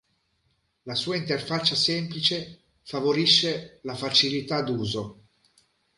[0.87, 5.27] La sua interfaccia semplice favorisce la facilità d'uso.